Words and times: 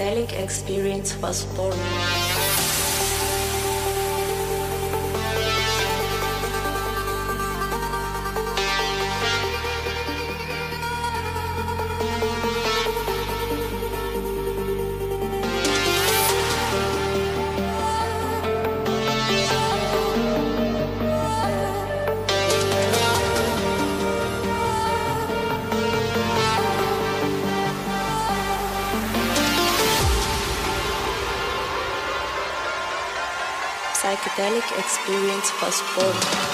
Psychedelic 0.00 0.32
experience 0.32 1.14
was 1.20 1.44
born. 1.54 2.29
Experience 35.80 36.49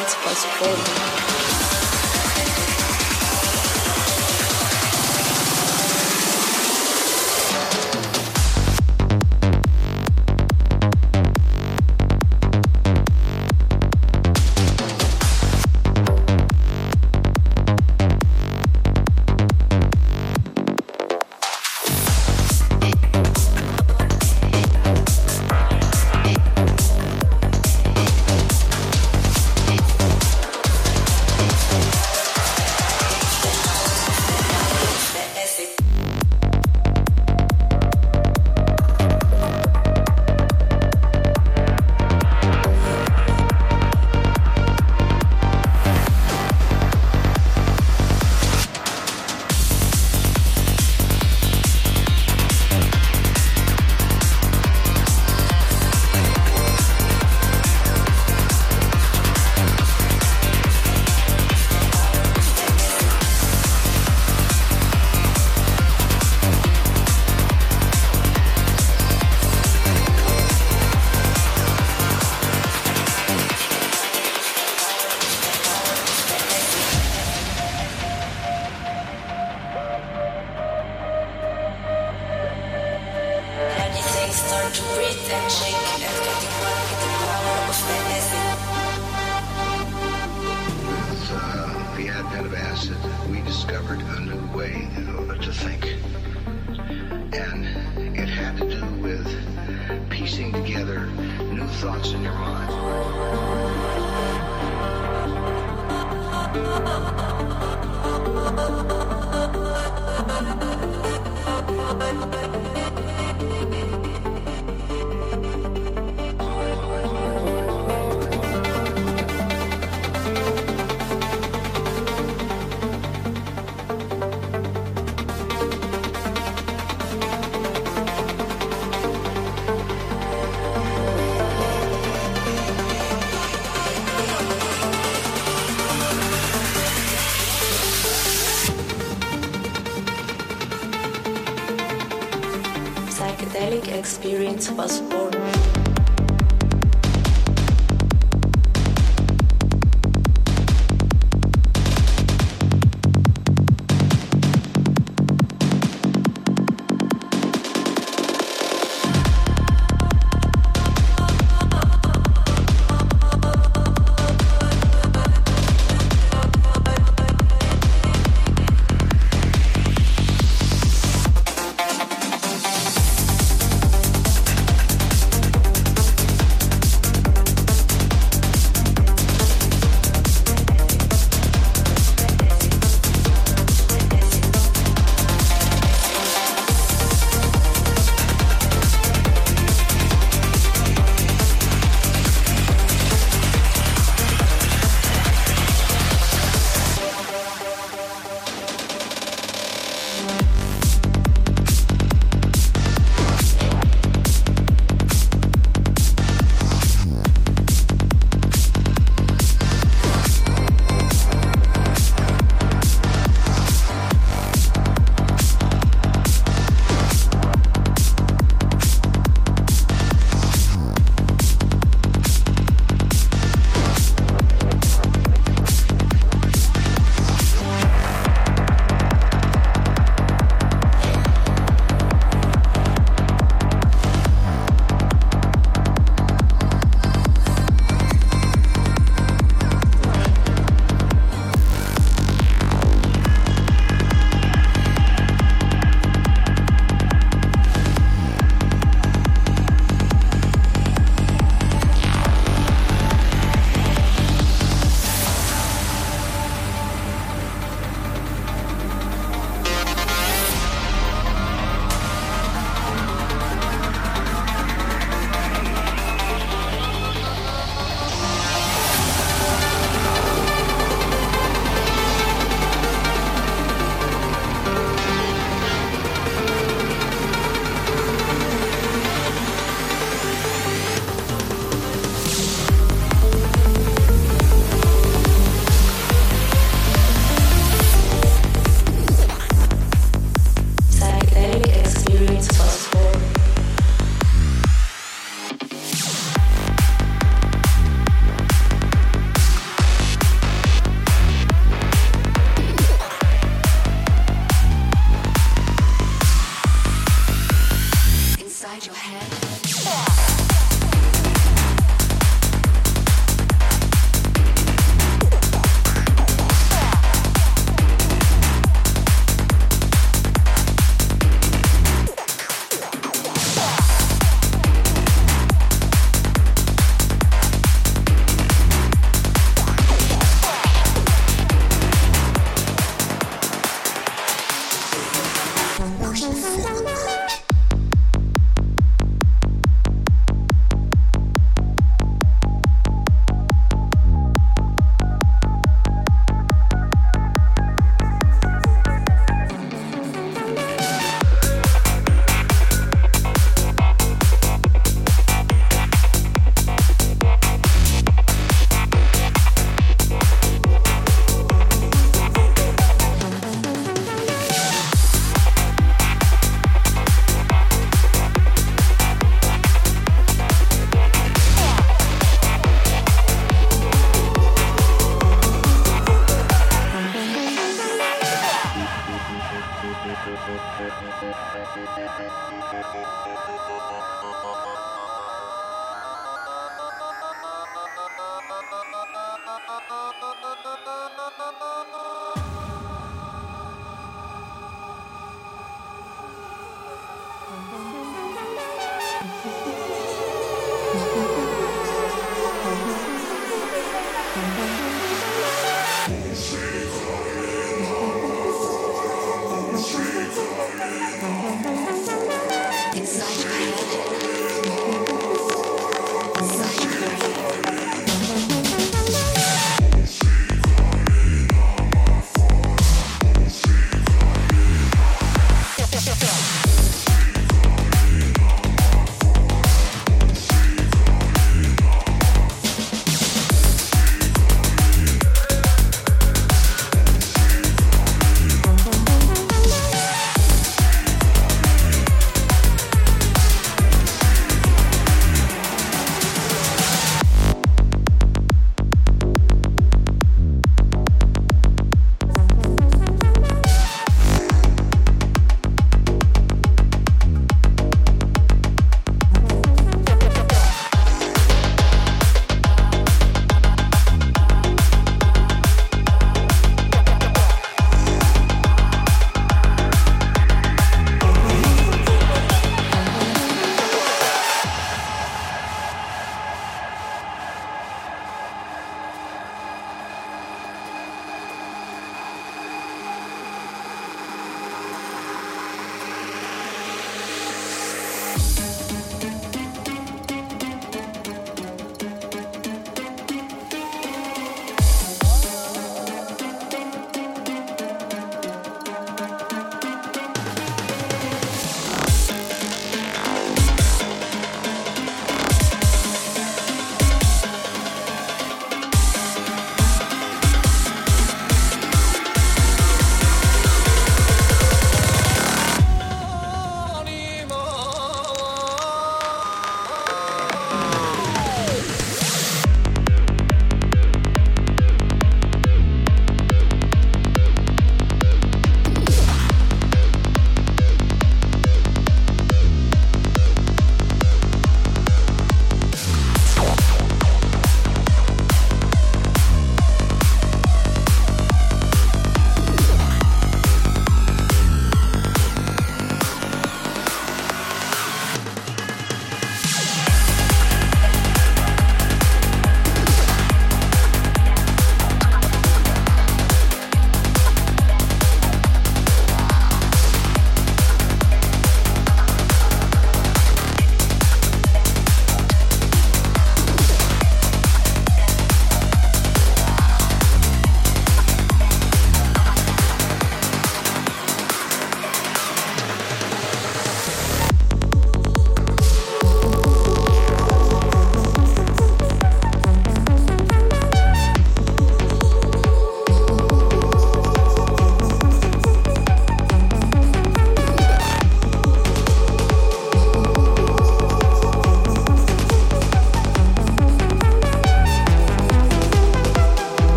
experience 0.00 0.16
was 0.24 1.70
born. 1.74 1.79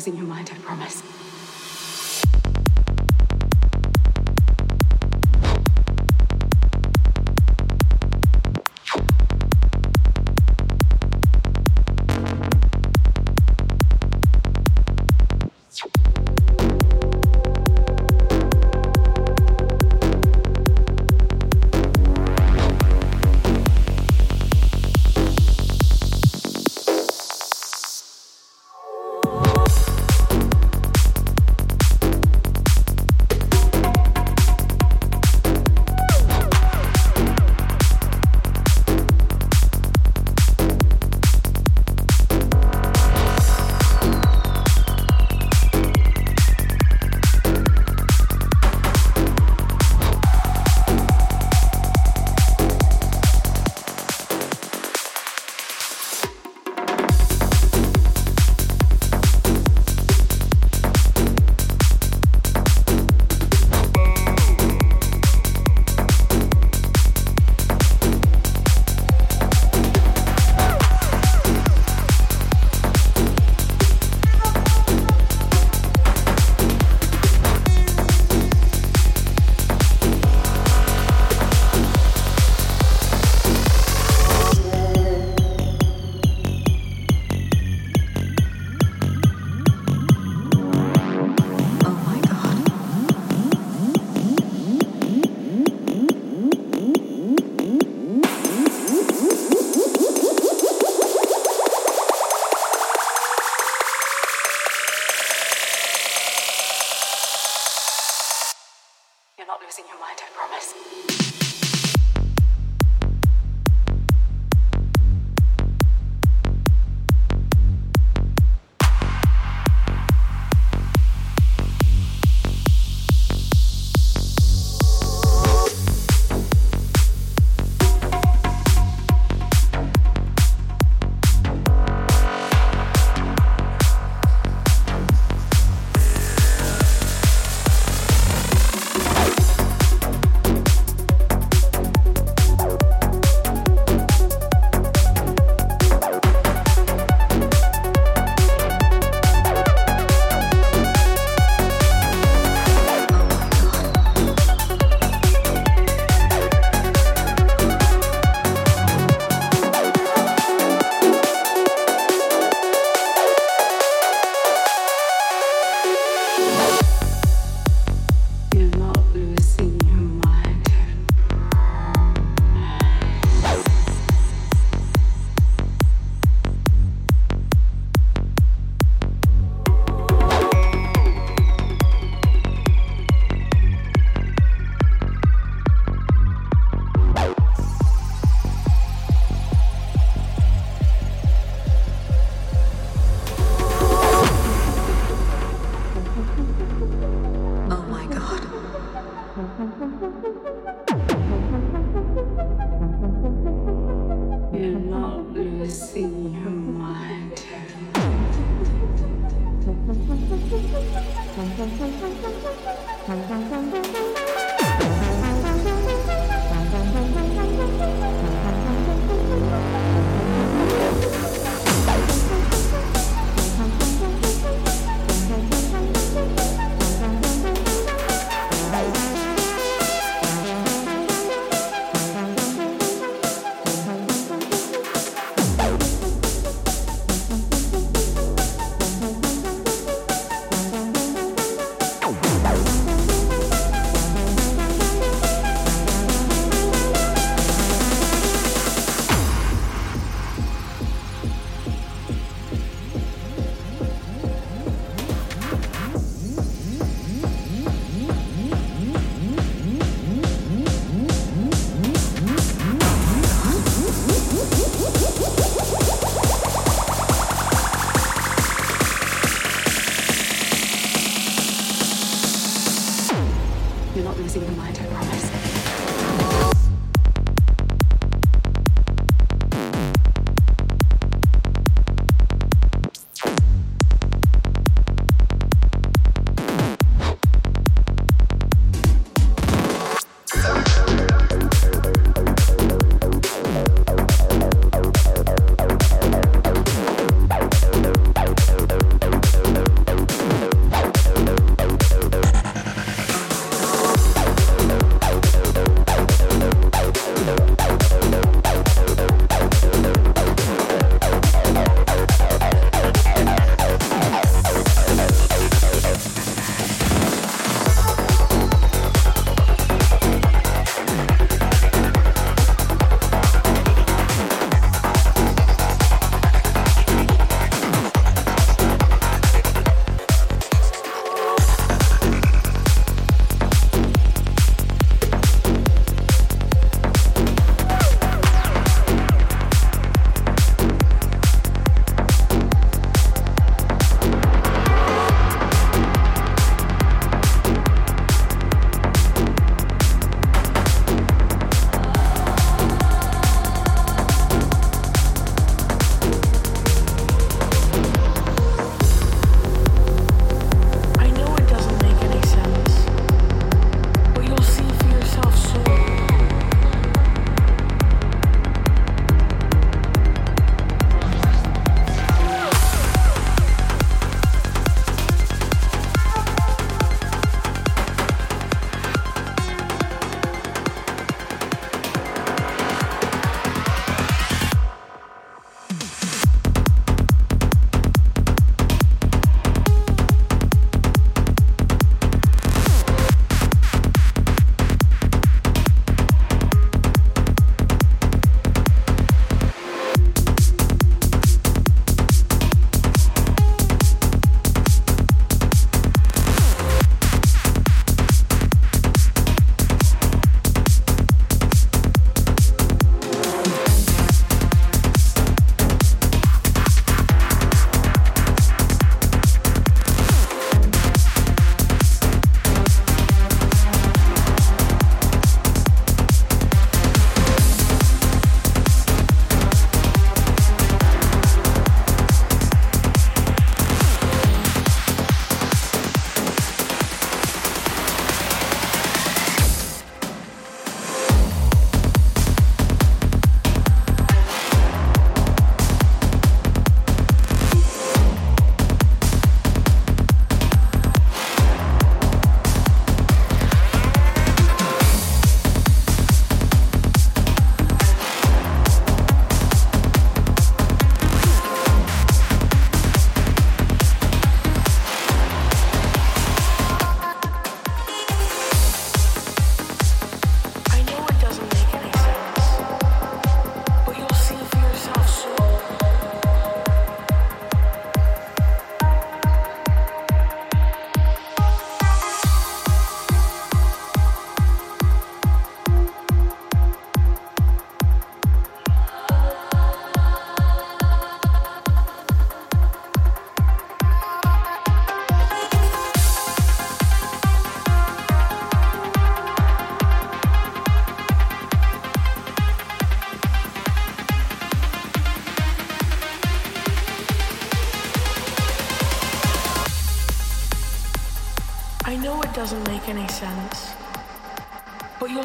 Losing 0.00 0.16
your 0.16 0.29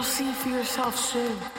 see 0.05 0.31
for 0.31 0.49
yourself 0.49 0.95
soon. 0.97 1.54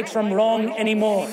Right 0.00 0.08
from 0.08 0.32
wrong 0.32 0.78
anymore. 0.78 1.28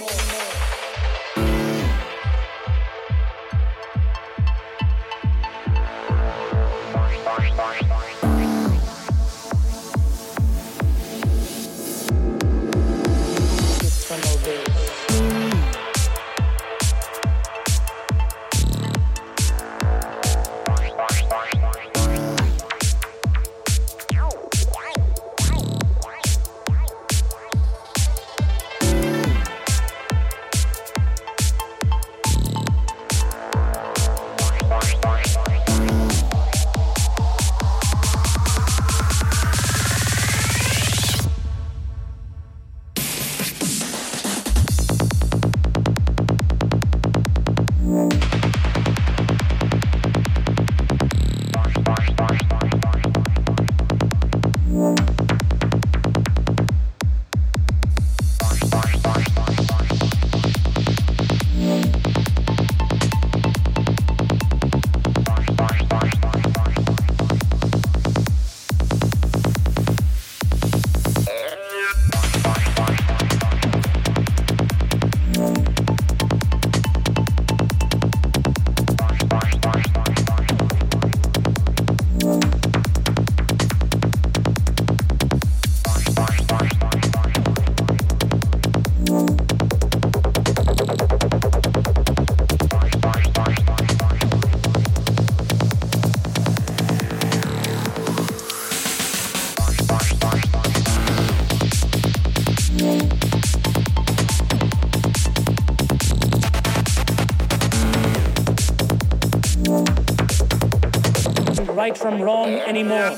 Right 111.88 111.98
from 111.98 112.22
wrong 112.22 112.50
anymore. 112.50 113.16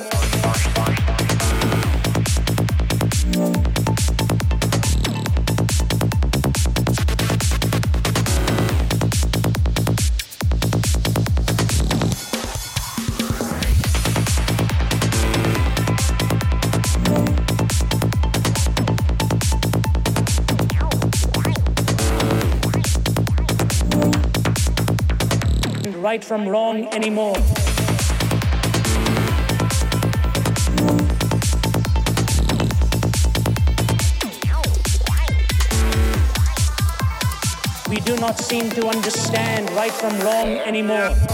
right 25.99 26.23
from 26.23 26.47
wrong 26.47 26.87
anymore. 26.93 27.35
To 38.81 38.87
understand 38.87 39.69
right 39.71 39.91
from 39.91 40.17
wrong 40.19 40.57
anymore. 40.59 41.28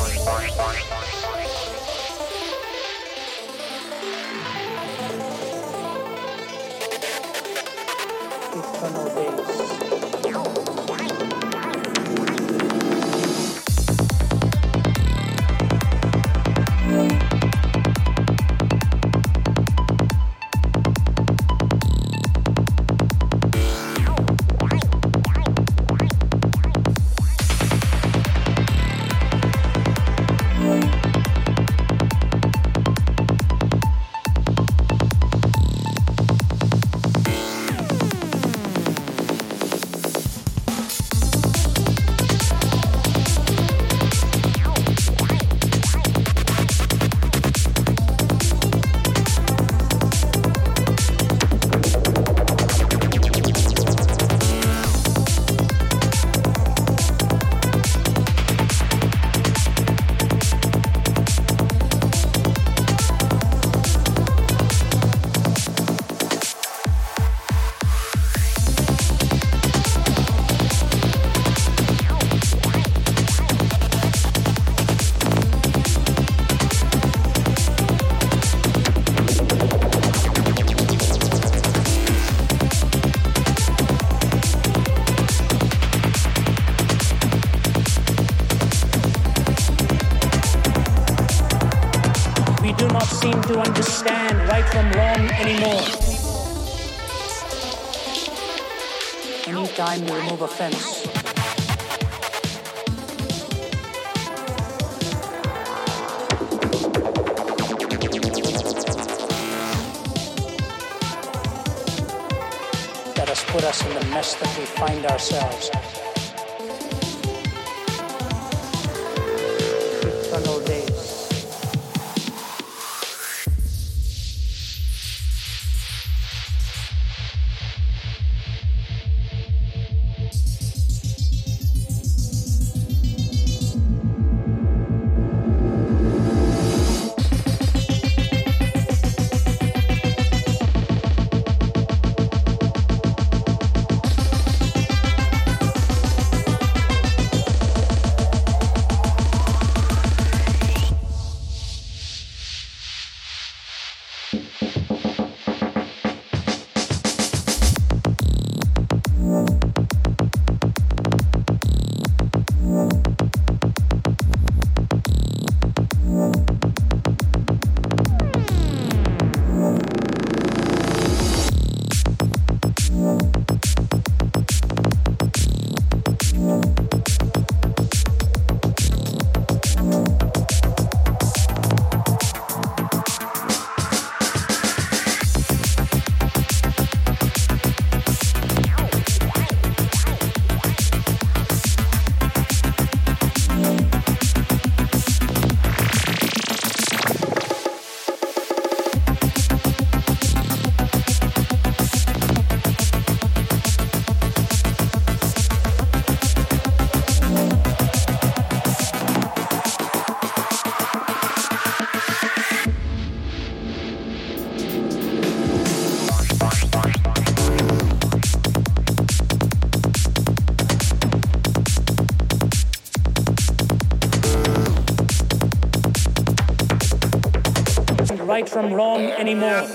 From 228.55 228.73
wrong 228.73 229.11
anymore. 229.11 229.67